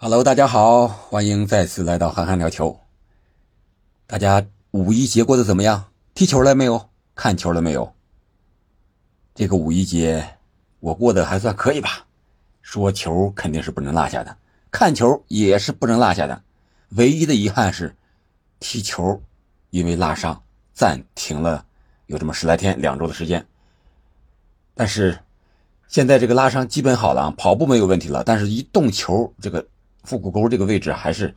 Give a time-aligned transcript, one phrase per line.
[0.00, 2.78] Hello，大家好，欢迎再次来到憨憨聊球。
[4.06, 5.86] 大家五一节过得怎么样？
[6.14, 6.88] 踢球了没有？
[7.16, 7.92] 看球了没有？
[9.34, 10.36] 这个五一节
[10.78, 12.06] 我过得还算可以吧。
[12.62, 14.36] 说球肯定是不能落下的，
[14.70, 16.44] 看球也是不能落下的。
[16.90, 17.96] 唯一的遗憾是，
[18.60, 19.20] 踢球
[19.70, 20.40] 因为拉伤
[20.72, 21.66] 暂停了
[22.06, 23.44] 有这么十来天、两周的时间。
[24.76, 25.18] 但是
[25.88, 29.66] 现在这个拉伤基本好了，跑步没有问题了，但是一动球这个。
[30.04, 31.34] 腹股沟这个位置还是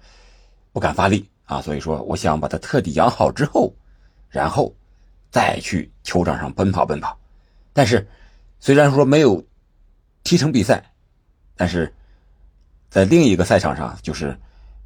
[0.72, 3.74] 不敢发力啊，所以说我想把它彻底养好之后，
[4.30, 4.74] 然后
[5.30, 7.18] 再去球场上奔跑奔跑。
[7.74, 8.08] 但是
[8.60, 9.44] 虽然说没有
[10.24, 10.84] 踢成比赛，
[11.56, 11.94] 但是
[12.90, 14.38] 在另一个赛场上，就是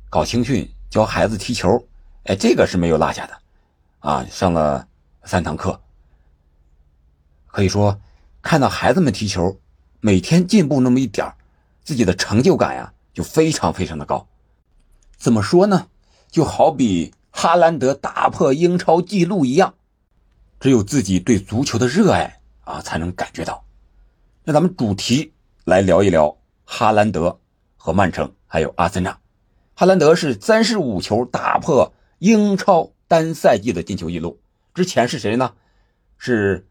[0.10, 1.84] 搞青训教孩子踢球，
[2.24, 3.38] 哎，这个是没有落下的
[4.00, 4.88] 啊，上了
[5.24, 5.80] 三堂课，
[7.48, 8.00] 可以说
[8.42, 9.60] 看到孩子们踢球，
[10.00, 11.32] 每天进步那么一点
[11.84, 12.92] 自己的成就感呀。
[13.16, 14.28] 就非常非常的高，
[15.16, 15.88] 怎么说呢？
[16.30, 19.76] 就好比哈兰德打破英超纪录一样，
[20.60, 23.64] 只有自己对足球的热爱啊，才能感觉到。
[24.44, 25.32] 那咱们主题
[25.64, 27.40] 来聊一聊哈兰德
[27.78, 29.18] 和曼城，还有阿森纳。
[29.76, 34.42] 哈兰德是三十五球打破英超单赛季的进球纪录，
[34.74, 35.54] 之前是谁呢？
[36.18, 36.68] 是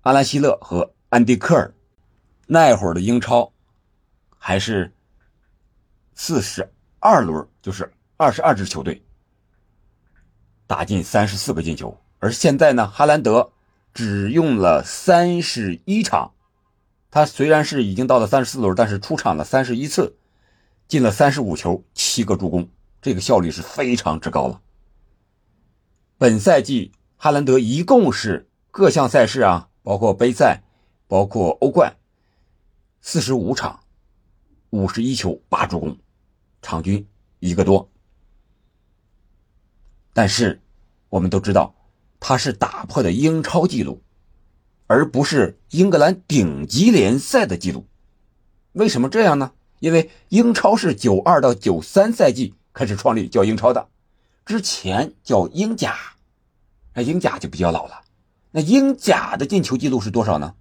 [0.00, 1.72] 阿兰希勒和安迪科尔，
[2.48, 3.52] 那会儿的英超。
[4.40, 4.92] 还是
[6.20, 9.04] 四十二轮，就是二十二支球队
[10.66, 13.52] 打进三十四个进球，而现在呢，哈兰德
[13.94, 16.32] 只用了三十一场，
[17.12, 20.16] 他虽然是已经到了三十四轮，但是出场了三十一次，
[20.88, 22.68] 进了三十五球，七个助攻，
[23.00, 24.60] 这个效率是非常之高了。
[26.18, 30.64] 本赛季哈兰德一共是各项赛事啊，包括杯赛，
[31.06, 31.96] 包括欧冠，
[33.00, 33.80] 四十五场。
[34.70, 35.96] 五十一球八助攻，
[36.62, 37.06] 场均
[37.38, 37.90] 一个多。
[40.12, 40.60] 但是
[41.08, 41.74] 我们都知道，
[42.18, 44.02] 他是打破的英超纪录，
[44.86, 47.86] 而不是英格兰顶级联赛的纪录。
[48.72, 49.52] 为什么这样呢？
[49.80, 53.88] 因为英超是九二到九三赛季开始创立叫英超的，
[54.44, 55.96] 之前叫英甲，
[56.94, 58.02] 那英甲就比较老了。
[58.50, 60.54] 那英甲的进球记录是多少呢？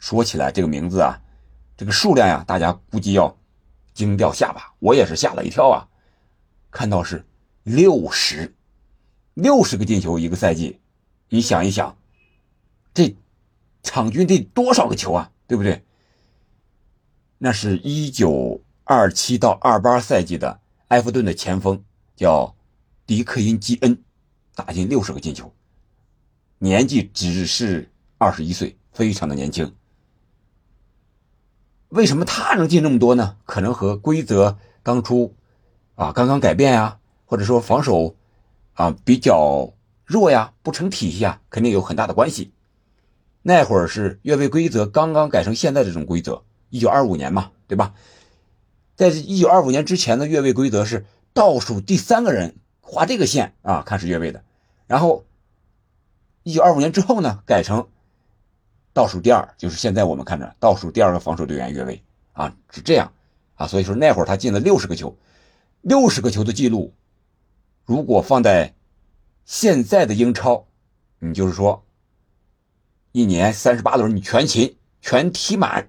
[0.00, 1.20] 说起来这个名字啊。
[1.76, 3.38] 这个数量呀，大家估计要
[3.98, 5.88] 惊掉下巴，我也是吓了一跳啊！
[6.70, 7.26] 看到是
[7.64, 8.54] 六十，
[9.34, 10.78] 六十个进球一个赛季，
[11.30, 11.98] 你想一想，
[12.94, 13.16] 这
[13.82, 15.32] 场均得多少个球啊？
[15.48, 15.82] 对不对？
[17.38, 21.82] 那是一九二七到二八赛季的埃弗顿的前锋
[22.14, 22.54] 叫
[23.04, 24.00] 迪克因基恩，
[24.54, 25.52] 打进六十个进球，
[26.58, 29.74] 年纪只是二十一岁，非常的年轻。
[31.90, 33.36] 为什么他能进这么多呢？
[33.46, 35.34] 可能和规则刚出，
[35.94, 38.14] 啊，刚刚改变呀，或者说防守，
[38.74, 39.72] 啊比较
[40.04, 42.52] 弱呀，不成体系啊，肯定有很大的关系。
[43.40, 47.94] 那会儿是越位规则刚刚改成现在这种规则，一九二五年嘛，对吧？
[48.94, 54.44] 在一九二五年之前的越位规则是倒数第三个人画这个线啊，看是越位的。
[54.86, 55.24] 然后
[56.42, 57.88] 一九二五年之后呢，改成。
[58.98, 63.12] 倒数第二就是现在我们看着倒数第二个防守队员越位啊，是这样
[63.54, 65.16] 啊，所以说那会儿他进了六十个球，
[65.82, 66.92] 六十个球的记录，
[67.84, 68.74] 如果放在
[69.44, 70.66] 现在的英超，
[71.20, 71.84] 你就是说
[73.12, 75.88] 一年三十八轮你全勤全踢满，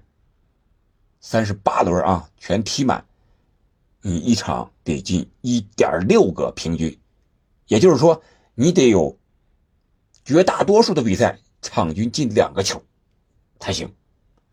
[1.18, 3.04] 三十八轮啊全踢满，
[4.02, 6.96] 你一场得进一点六个平均，
[7.66, 8.22] 也就是说
[8.54, 9.18] 你得有
[10.24, 12.80] 绝大多数的比赛场均进两个球。
[13.60, 13.94] 才行，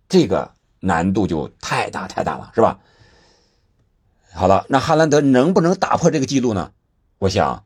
[0.09, 0.51] 这个
[0.81, 2.79] 难度就太大太大了，是吧？
[4.33, 6.71] 好了，那哈兰德能不能打破这个记录呢？
[7.17, 7.63] 我想，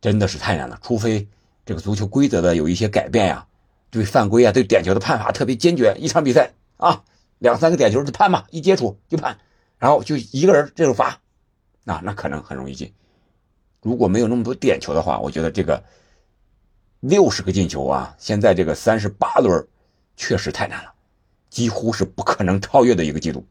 [0.00, 0.78] 真的是太难了。
[0.82, 1.26] 除非
[1.64, 3.46] 这个足球规则的有一些改变呀，
[3.90, 5.96] 对犯规啊，对点球的判罚特别坚决。
[5.98, 7.02] 一场比赛啊，
[7.38, 9.38] 两三个点球就判嘛，一接触就判，
[9.78, 11.20] 然后就一个人这种罚，
[11.86, 12.92] 啊，那可能很容易进。
[13.80, 15.82] 如果没有那么多点球的话，我觉得这个
[17.00, 19.66] 六十个进球啊，现在这个三十八轮。
[20.16, 20.92] 确实太难了，
[21.50, 23.46] 几乎是不可能超越的一个记录。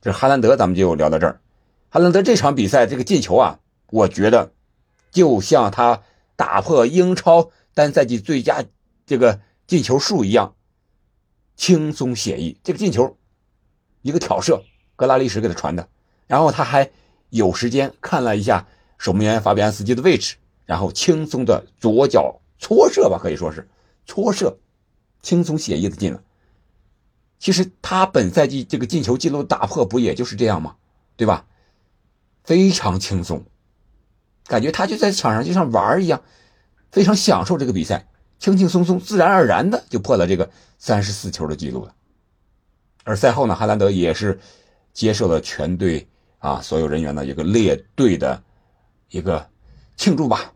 [0.00, 1.40] 这哈兰德，咱们就聊到这儿。
[1.88, 3.60] 哈兰德这场比赛这个进球啊，
[3.90, 4.52] 我觉得
[5.10, 6.02] 就像他
[6.36, 8.64] 打破英超单赛季最佳
[9.06, 10.54] 这个进球数一样，
[11.56, 12.58] 轻松写意。
[12.62, 13.16] 这个进球，
[14.02, 14.62] 一个挑射，
[14.94, 15.88] 格拉利什给他传的，
[16.26, 16.90] 然后他还
[17.30, 18.66] 有时间看了一下
[18.98, 23.66] 守门员法比安斯基的位置，然后轻松的左脚搓射吧，可以说是
[24.04, 24.56] 搓射。
[25.26, 26.22] 轻松写意的进了，
[27.40, 30.76] 其实他本赛季这个进球记录打破不也就是这样吗？
[31.16, 31.46] 对吧？
[32.44, 33.44] 非常轻松，
[34.46, 36.22] 感觉他就在场上就像玩一样，
[36.92, 38.06] 非常享受这个比赛，
[38.38, 41.92] 轻轻松松、自然而然的就破了这个三十四球的记录了。
[43.02, 44.38] 而赛后呢，哈兰德也是
[44.92, 46.06] 接受了全队
[46.38, 48.40] 啊所有人员的一个列队的
[49.08, 49.50] 一个
[49.96, 50.52] 庆祝吧。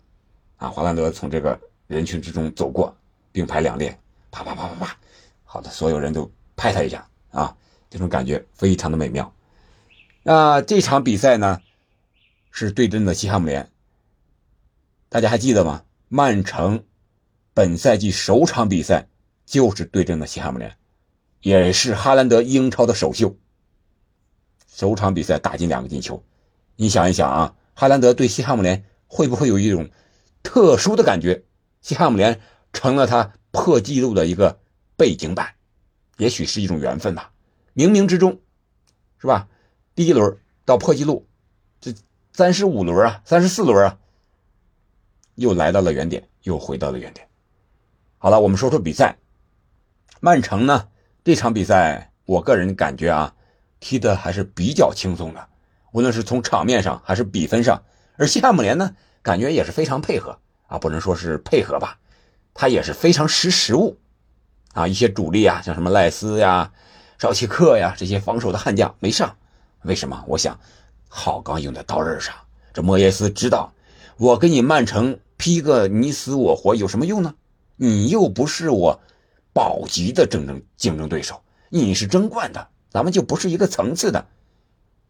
[0.59, 1.59] 啊，华兰德从这个
[1.89, 2.97] 人群之中走过，
[3.33, 3.99] 并排两列，
[4.31, 4.97] 啪啪啪啪啪，
[5.45, 7.57] 好的，所有人都拍他一下啊，
[7.89, 9.33] 这种感觉非常的美妙。
[10.23, 11.61] 那这场比赛呢，
[12.51, 13.71] 是对阵的西汉姆联，
[15.09, 15.83] 大家还记得吗？
[16.09, 16.85] 曼城
[17.55, 19.09] 本赛季首场比赛
[19.47, 20.77] 就是对阵的西汉姆联，
[21.41, 23.37] 也是哈兰德英超的首秀。
[24.67, 26.23] 首场比赛打进两个进球，
[26.77, 29.89] 你想一想啊，哈兰德对西汉姆联会不会有一种？
[30.43, 31.45] 特殊的感觉，
[31.83, 32.41] 西汉姆联
[32.73, 34.59] 成了他破纪录的一个
[34.97, 35.55] 背景板，
[36.19, 37.33] 也许是一种缘分吧。
[37.75, 38.41] 冥冥之中，
[39.19, 39.49] 是吧？
[39.95, 41.27] 第一轮到破纪录，
[41.81, 41.95] 这
[42.33, 43.99] 三十五轮啊，三十四轮啊，
[45.35, 47.29] 又来到了原点，又回到了原点。
[48.19, 49.19] 好了，我们说说比赛。
[50.21, 50.89] 曼城呢，
[51.25, 53.35] 这场比赛，我个人感觉啊，
[53.79, 55.49] 踢的还是比较轻松的，
[55.93, 57.83] 无论是从场面上还是比分上。
[58.17, 58.95] 而西汉姆联呢？
[59.23, 61.99] 感觉也是非常配合啊，不能说是配合吧，
[62.61, 63.97] 他也是非常识时务
[64.75, 64.87] 啊。
[64.87, 66.71] 一些主力啊，像什么赖斯呀、
[67.19, 69.35] 绍奇克呀这些防守的悍将没上，
[69.85, 70.23] 为什么？
[70.29, 70.61] 我想，
[71.09, 72.35] 好钢用在刀刃上。
[72.75, 73.73] 这莫耶斯知道，
[74.19, 77.35] 我跟你曼城拼个你死我活有什么用呢？
[77.77, 79.01] 你又不是我
[79.55, 84.27] 保级的竞争竞争对手，你是争冠的，咱们就不是一个层次的。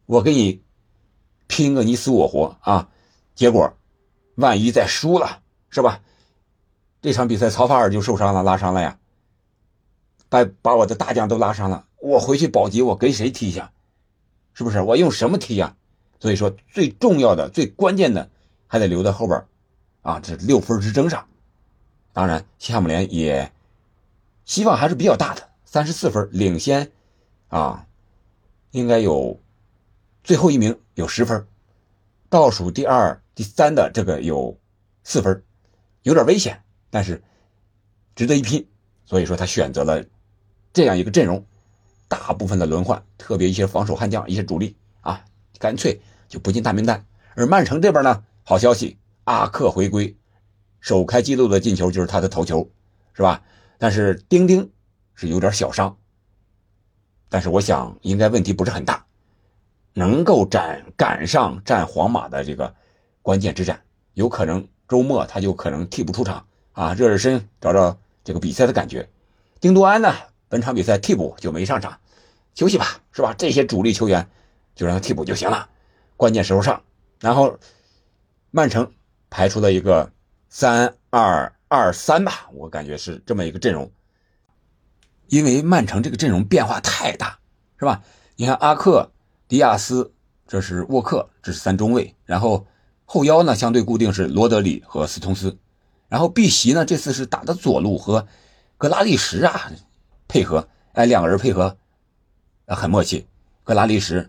[0.07, 0.63] 我跟你
[1.49, 2.89] 拼个你死我活啊，
[3.35, 3.77] 结果。
[4.37, 6.01] 万一再输了，是吧？
[7.03, 8.99] 这场比赛曹法尔就受伤了，拉伤了呀，
[10.29, 13.73] 把把我的大将都拉伤了，我回去保级，我跟谁踢呀？
[14.53, 14.81] 是不是？
[14.81, 15.77] 我用什么踢呀？
[16.19, 18.29] 所以说，最重要的、最关键的，
[18.67, 19.47] 还得留在后边
[20.03, 21.27] 啊，这六分之争上。
[22.13, 23.51] 当然，西汉姆联也
[24.45, 26.93] 希望还是比较大的，三十四分领先
[27.49, 27.87] 啊，
[28.73, 29.41] 应该有
[30.23, 31.47] 最后一名有十分，
[32.29, 33.23] 倒数第二。
[33.35, 34.59] 第三的这个有
[35.03, 35.43] 四分，
[36.03, 37.23] 有点危险，但是
[38.15, 38.67] 值得一拼。
[39.07, 40.05] 所以说他选择了
[40.73, 41.45] 这样一个阵容，
[42.07, 45.25] 大部分的轮换，特别一些防守悍将、一些主力啊，
[45.59, 47.05] 干脆就不进大名单。
[47.35, 50.17] 而曼城这边呢，好消息，阿克回归，
[50.81, 52.71] 首开纪录的进球就是他的头球，
[53.15, 53.43] 是吧？
[53.79, 54.71] 但是丁丁
[55.15, 55.97] 是有点小伤，
[57.29, 59.05] 但是我想应该问题不是很大，
[59.95, 62.75] 能够赶赶上战皇马的这个。
[63.23, 63.83] 关键之战
[64.15, 69.09] 有可能周末他就可能替补出场啊，热热身，找找这个比赛的感觉。
[69.61, 70.15] 丁多安呢，
[70.49, 71.99] 本场比赛替补就没上场，
[72.55, 73.35] 休息吧，是吧？
[73.37, 74.29] 这些主力球员
[74.75, 75.69] 就让他替补就行了，
[76.17, 76.83] 关键时候上。
[77.21, 77.59] 然后
[78.51, 78.91] 曼城
[79.29, 80.11] 排出了一个
[80.49, 83.91] 三二二三吧，我感觉是这么一个阵容。
[85.29, 87.39] 因为曼城这个阵容变化太大，
[87.79, 88.03] 是吧？
[88.37, 89.11] 你看阿克、
[89.49, 90.13] 迪亚斯，
[90.47, 92.67] 这是沃克，这是三中卫，然后。
[93.13, 95.59] 后腰呢，相对固定是罗德里和斯通斯，
[96.11, 98.27] 然后碧玺呢，这次是打的左路和
[98.77, 99.73] 格拉利什啊
[100.29, 101.79] 配合，哎，两个人配合
[102.67, 103.27] 很默契。
[103.65, 104.29] 格拉利什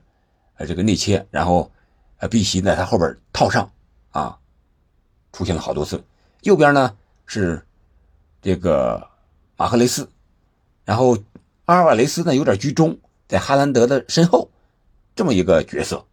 [0.56, 1.72] 呃这个内切，然后
[2.20, 3.70] 呃碧玺在他后边套上
[4.12, 4.38] 啊，
[5.34, 6.04] 出现了好多次。
[6.42, 6.96] 右边呢
[7.26, 7.66] 是
[8.42, 9.10] 这个
[9.58, 10.08] 马赫雷斯，
[10.86, 11.18] 然后
[11.66, 14.52] 阿尔瓦雷斯呢有点居中，在哈兰德的身后，
[15.16, 16.06] 这么一个角色。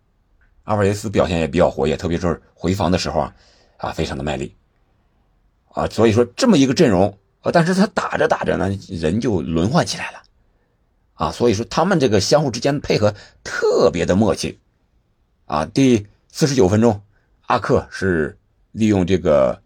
[0.65, 3.35] 阿尔瓦雷斯表现也比较活跃，特别是回防的时候啊，
[3.77, 4.55] 啊，非常的卖力，
[5.79, 10.23] 啊，所以说这么一个阵容，啊，但是他打着打着呢，人就轮换起来了，
[11.15, 14.59] 啊，所以说他们这个相互之间的配合特别的默契，
[15.47, 17.01] 啊，第四十九分钟，
[17.47, 18.37] 阿克是
[18.73, 19.63] 利用这个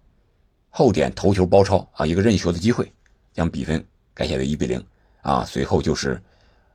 [0.69, 2.92] 后点头球包抄啊，一个任意球的机会，
[3.33, 4.85] 将比分改写为一比零，
[5.23, 6.23] 啊，随后就是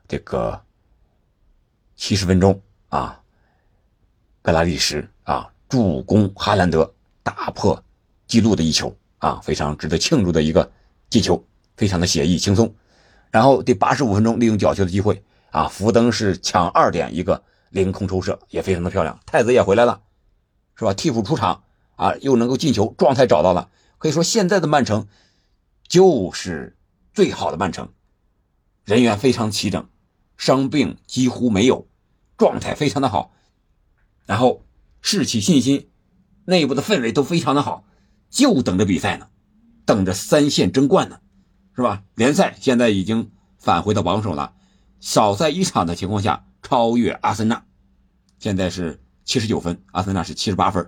[0.07, 0.59] 这个
[1.95, 3.21] 七十分钟啊。
[4.41, 6.91] 格拉利什啊，助攻哈兰德
[7.21, 7.83] 打破
[8.25, 10.71] 纪录的一球啊，非常值得庆祝的一个
[11.09, 11.45] 进球，
[11.75, 12.73] 非常的写意轻松。
[13.31, 19.19] 然后第八十五分钟，利用角球的机会啊，福登是抢二点一个凌空抽射，也非常的漂亮。
[19.25, 20.01] 太子也回来了，
[20.75, 20.93] 是吧？
[20.93, 21.63] 替补出场
[21.95, 23.69] 啊，又能够进球，状态找到了。
[23.97, 25.07] 可以说现在的曼城
[25.87, 26.77] 就是
[27.13, 27.89] 最好的曼城，
[28.85, 29.89] 人员非常齐整，
[30.37, 31.87] 伤病几乎没有，
[32.37, 33.33] 状态非常的好。
[34.25, 34.63] 然后
[35.01, 35.89] 士气、信心、
[36.45, 37.85] 内部的氛围都非常的好，
[38.29, 39.27] 就等着比赛呢，
[39.85, 41.19] 等着三线争冠呢，
[41.75, 42.03] 是吧？
[42.15, 44.53] 联赛现在已经返回到榜首了，
[44.99, 47.63] 少赛一场的情况下超越阿森纳，
[48.39, 50.85] 现在是七十九分，阿森纳是七十八分，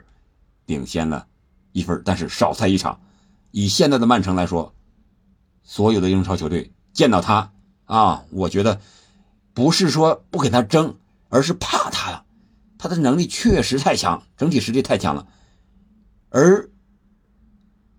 [0.65, 1.27] 领先了
[1.71, 2.99] 一分，但是少赛一场。
[3.51, 4.75] 以现在的曼城来说，
[5.63, 7.51] 所有的英超球队见到他
[7.85, 8.79] 啊，我觉得
[9.53, 10.97] 不是说不给他争，
[11.29, 12.25] 而是怕他了。
[12.77, 15.27] 他的能力确实太强，整体实力太强了。
[16.29, 16.68] 而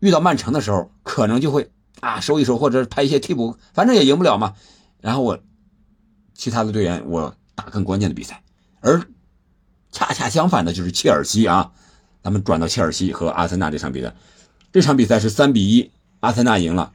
[0.00, 4.54] 遇到曼城的时候，可能就会啊收一收，或者派一些替补，反正也赢不了嘛。
[5.00, 5.38] 然后我
[6.34, 8.42] 其他的队员我打更关键的比赛，
[8.80, 9.00] 而
[9.90, 11.72] 恰恰相反的就是切尔西啊，
[12.22, 14.14] 咱们转到切尔西和阿森纳这场比赛。
[14.72, 15.90] 这场比赛是三比一，
[16.20, 16.92] 阿森纳赢了。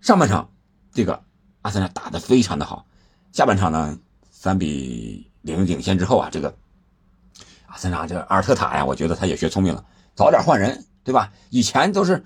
[0.00, 0.50] 上半场，
[0.92, 1.22] 这个
[1.62, 2.86] 阿森纳打得非常的好。
[3.32, 3.98] 下半场呢，
[4.30, 6.54] 三比零领先之后啊，这个
[7.66, 11.32] 阿森纳这个阿尔特塔呀，我觉得他也学聪明了，早点换人，对吧？
[11.50, 12.24] 以前都是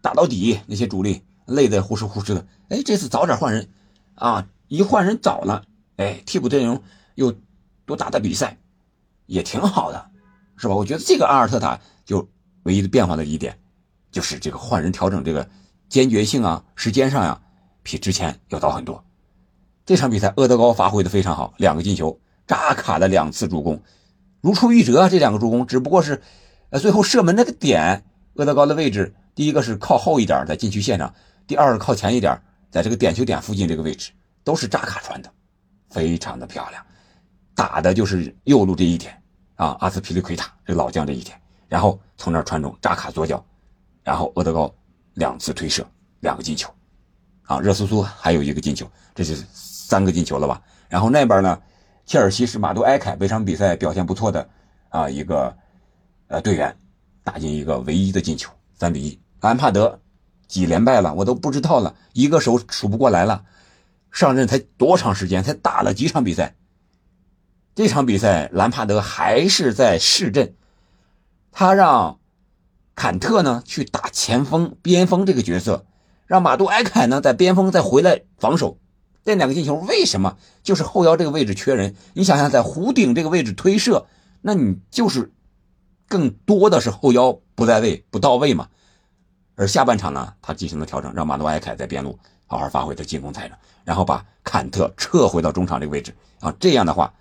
[0.00, 2.46] 打到底，那些主力累得呼哧呼哧的。
[2.70, 3.68] 哎，这次早点换人
[4.16, 5.64] 啊，一换人早了，
[5.96, 6.82] 哎，替补阵容
[7.14, 7.32] 又
[7.84, 8.58] 多打打比赛，
[9.26, 10.10] 也挺好的，
[10.56, 10.74] 是吧？
[10.74, 12.28] 我觉得这个阿尔特塔就。
[12.66, 13.56] 唯一的变化的一点，
[14.10, 15.48] 就是这个换人调整这个
[15.88, 17.40] 坚决性啊，时间上呀，
[17.84, 19.04] 比之前要早很多。
[19.84, 23.80] 这场比赛，厄德高发挥的非常好，两个进球，扎卡的两次助攻，
[24.40, 25.08] 如出一辙。
[25.08, 26.20] 这两个助攻只不过是，
[26.78, 28.04] 最后射门那个点，
[28.34, 31.12] 厄德高的位置，第一个是靠后一点在禁区线上，
[31.46, 32.40] 第二个靠前一点，
[32.70, 34.10] 在这个点球点附近这个位置，
[34.42, 35.30] 都是扎卡传的，
[35.90, 36.84] 非常的漂亮，
[37.54, 39.20] 打的就是右路这一点
[39.54, 41.40] 啊，阿斯皮利奎塔这老将这一点。
[41.68, 43.44] 然后从那儿传中，扎卡左脚，
[44.04, 44.72] 然后厄德高
[45.14, 45.84] 两次推射，
[46.20, 46.72] 两个进球，
[47.42, 50.62] 啊，热苏苏还有一个进球，这是三个进球了吧？
[50.88, 51.60] 然后那边呢，
[52.04, 54.48] 切尔西是马杜埃凯，本场比赛表现不错的
[54.90, 55.52] 啊一个
[56.28, 56.76] 呃队员，
[57.22, 59.20] 打进一个唯一的进球，三比一。
[59.40, 60.00] 兰帕德
[60.48, 63.44] 几连败了，我都不知道了，一个手数不过来了。
[64.10, 65.44] 上任才多长时间？
[65.44, 66.56] 才打了几场比赛？
[67.74, 70.54] 这场比赛兰帕德还是在市镇。
[71.52, 72.18] 他让
[72.94, 75.84] 坎特呢去打前锋、边锋这个角色，
[76.26, 78.78] 让马杜埃凯呢在边锋再回来防守。
[79.24, 80.38] 这两个进球为什么？
[80.62, 81.94] 就是后腰这个位置缺人。
[82.14, 84.06] 你想想，在弧顶这个位置推射，
[84.40, 85.32] 那你就是
[86.08, 88.68] 更多的是后腰不在位、不到位嘛。
[89.54, 96.54] 而下半场呢，他进行了调整，让马努埃凯在边路好好发挥他进攻才能，然后把坎特撤回到中场这个位置啊。
[96.60, 97.12] 这样的话，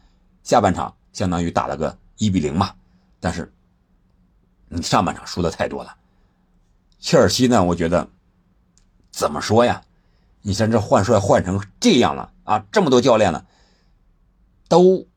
[0.43, 2.73] 下半场相当于打了个一比零嘛。
[3.19, 3.51] 但是。
[4.67, 5.95] 你上半场输的太多了，
[6.99, 7.63] 切尔西呢？
[7.63, 8.09] 我觉得
[9.11, 9.83] 怎么说呀？
[10.41, 13.45] 你像这换帅换成这样了啊，这么多教练了，
[14.67, 15.07] 都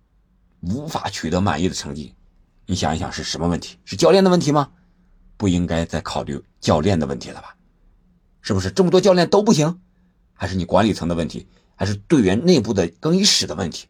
[0.60, 2.14] 无法取得满意的成绩。
[2.70, 3.78] 你想一想是什么问题？
[3.86, 4.68] 是教练的问题吗？
[5.38, 7.56] 不应该再考虑教练的问题了吧？
[8.42, 9.80] 是不是这么多教练都不行？
[10.34, 11.48] 还是你管理层的问题？
[11.76, 13.86] 还是队员内部的更衣室的问题？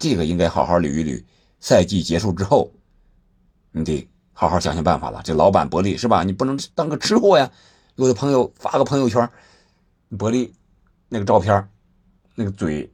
[0.00, 1.24] 这个应该好好捋一捋。
[1.60, 2.72] 赛季结束之后，
[3.70, 4.08] 你得。
[4.34, 5.20] 好好想想办法了。
[5.22, 6.24] 这老板伯利是吧？
[6.24, 7.48] 你不能当个吃货呀！
[7.94, 9.30] 有的朋友发个朋友圈，
[10.18, 10.52] 伯利
[11.08, 11.68] 那个照片，
[12.34, 12.90] 那个嘴，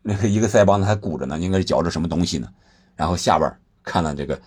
[0.00, 2.48] 那个一个腮帮子还鼓着呢，应该是嚼着什么东西呢。
[2.94, 3.52] 然后下边
[3.86, 4.38] 看了这个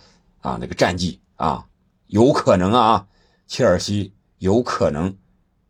[0.42, 1.66] 啊，那个战绩啊，
[2.06, 3.08] 有可能啊，
[3.48, 5.18] 切尔西有可能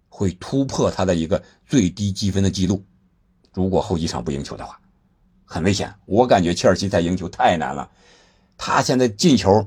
[0.10, 2.84] 会突破他的一个最低积分的记录。
[3.54, 4.78] 如果后几场不赢球的话，
[5.46, 5.96] 很危险。
[6.06, 7.90] 我感觉切尔西再赢球太难了。
[8.58, 9.66] 他现在进球。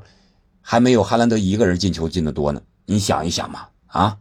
[0.64, 4.16] 还没有哈兰德一个人进球进的多呢，你想一想嘛，啊，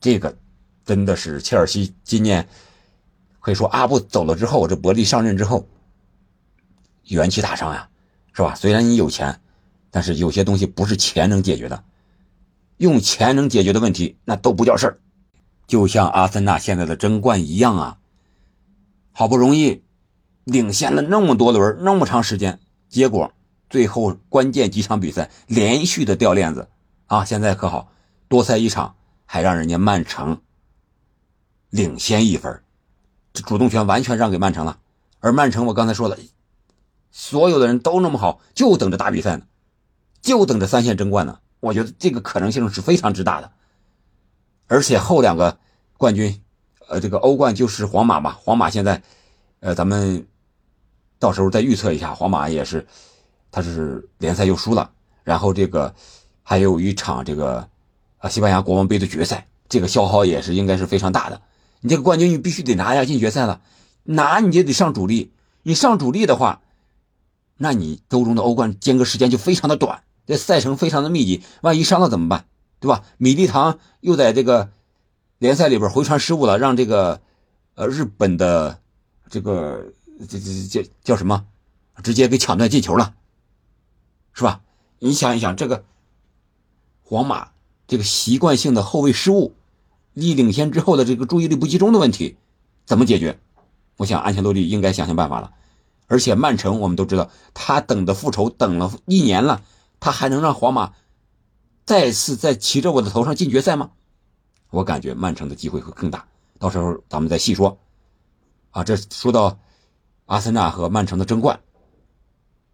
[0.00, 0.34] 这个
[0.86, 2.48] 真的是切尔西今年
[3.40, 5.68] 可以说阿布走了之后，这伯利上任之后
[7.08, 7.90] 元气大伤呀，
[8.36, 8.54] 是吧？
[8.54, 9.40] 虽然你有钱，
[9.90, 11.82] 但是有些东西不是钱能解决的，
[12.76, 14.98] 用钱能解决的问题那都不叫事儿，
[15.66, 17.98] 就像阿森纳现在的争冠一样啊，
[19.12, 19.82] 好不容易
[20.44, 23.32] 领先了那么多轮那么长时间，结果。
[23.68, 26.68] 最后关键几场比赛连续的掉链子，
[27.06, 27.90] 啊，现在可好，
[28.28, 30.40] 多赛一场还让人家曼城
[31.70, 32.62] 领先一分，
[33.32, 34.78] 这主动权完全让给曼城了。
[35.18, 36.16] 而曼城我刚才说了，
[37.18, 39.44] 所有的人都那么好，就等着打比赛呢，
[40.20, 41.38] 就等着三线争冠呢。
[41.60, 43.50] 我觉得这个可能性是非常之大的。
[44.66, 45.58] 而且后两个
[45.96, 46.42] 冠军，
[46.88, 49.02] 呃，这个欧冠就是皇马嘛，皇马现在，
[49.60, 50.26] 呃，咱们
[51.18, 52.86] 到时候再预测一下，皇马也是。
[53.50, 54.90] 他是联赛又输了，
[55.24, 55.94] 然后这个
[56.42, 57.66] 还有一场这个
[58.18, 61.40] 啊西班牙国王杯的决赛，这个消耗也是应该是非常大的。
[61.80, 63.62] 你这个冠军你必须得拿呀，进决赛了，
[64.02, 65.32] 拿你就得上主力。
[65.62, 66.60] 你上主力的话，
[67.56, 72.46] 那你周中的欧冠间隔时间就非常的短，这赛程非常的密集，万一伤了怎么办？
[72.80, 73.02] 对吧？
[73.16, 74.70] 米利唐又在这个
[75.38, 77.20] 联赛里边回传失误了，让这个
[77.74, 78.80] 呃日本的
[79.30, 79.92] 这个
[80.28, 81.46] 这这这叫什么？
[82.02, 83.14] 直接给抢断进球了，
[84.34, 84.60] 是吧？
[84.98, 85.84] 你想一想，这个
[87.02, 87.52] 皇马
[87.86, 89.54] 这个习惯性的后卫失误，
[90.12, 92.36] 一领先之后的这个注意力不集中的问题，
[92.84, 93.38] 怎么解决？
[93.96, 95.52] 我想安切洛蒂应该想想办法了。
[96.06, 99.62] 而且曼城我们都知道，他等的复仇等了一年了，
[99.98, 100.94] 他还能让皇马
[101.84, 103.90] 再次在骑着我的头上进决赛吗？
[104.70, 106.26] 我感觉曼城的机会会更大。
[106.58, 107.78] 到时候咱们再细说。
[108.70, 109.58] 啊，这说到
[110.26, 111.58] 阿森纳和曼城的争冠，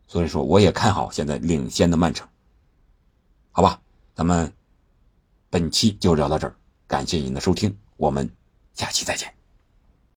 [0.08, 2.26] 所以说我也看好现在领先的曼城。
[3.50, 3.80] 好吧，
[4.14, 4.52] 咱们
[5.48, 8.28] 本期就聊到这儿，感谢您的收听，我们
[8.74, 9.41] 下期再见。